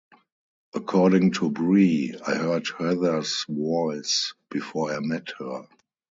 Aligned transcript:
According 0.73 1.33
to 1.33 1.51
Bree, 1.51 2.15
I 2.25 2.33
heard 2.33 2.65
Heather's 2.75 3.45
voice 3.47 4.33
before 4.49 4.91
I 4.95 4.99
met 4.99 5.29
her. 5.37 5.67